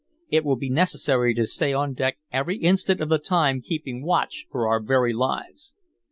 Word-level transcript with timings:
It 0.31 0.43
will 0.43 0.55
be 0.55 0.71
necessary 0.71 1.35
to 1.35 1.45
stay 1.45 1.73
on 1.73 1.93
deck 1.93 2.17
every 2.31 2.57
instant 2.57 3.01
of 3.01 3.09
the 3.09 3.19
time 3.19 3.61
keeping 3.61 4.03
watch 4.03 4.47
for 4.49 4.67
our 4.67 4.81
very 4.81 5.13
lives." 5.13 5.75